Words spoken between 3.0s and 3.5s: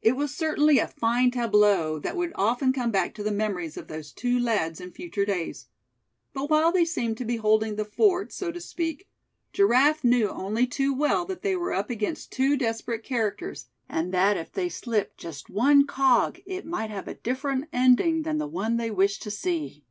to the